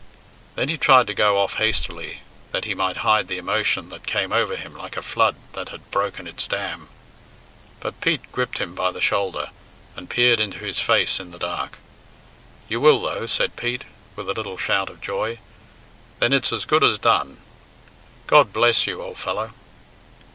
Then 0.55 0.67
he 0.67 0.79
tried 0.79 1.05
to 1.05 1.13
go 1.13 1.37
off 1.37 1.57
hastily 1.57 2.21
that 2.51 2.65
he 2.65 2.73
might 2.73 2.97
hide 3.05 3.27
the 3.27 3.37
emotion 3.37 3.89
that 3.89 4.07
came 4.07 4.31
over 4.31 4.55
him 4.55 4.73
like 4.75 4.97
a 4.97 5.03
flood 5.03 5.35
that 5.53 5.69
had 5.69 5.91
broken 5.91 6.25
its 6.25 6.47
dam. 6.47 6.89
But 7.81 8.01
Pete 8.01 8.21
gripped 8.31 8.57
him 8.57 8.73
by 8.73 8.89
the 8.91 8.99
shoulder, 8.99 9.51
and 9.95 10.09
peered 10.09 10.39
into 10.39 10.57
his 10.57 10.79
face 10.79 11.19
in 11.19 11.29
the 11.29 11.37
dark. 11.37 11.77
"You 12.67 12.81
will, 12.81 12.99
though," 12.99 13.27
said 13.27 13.55
Pete, 13.55 13.83
with 14.15 14.27
a 14.27 14.33
little 14.33 14.57
shout 14.57 14.89
of 14.89 15.01
joy; 15.01 15.37
"then 16.17 16.33
it's 16.33 16.51
as 16.51 16.65
good 16.65 16.83
as 16.83 16.97
done; 16.97 17.37
God 18.25 18.51
bless 18.51 18.87
you, 18.87 19.03
old 19.03 19.19
fellow." 19.19 19.53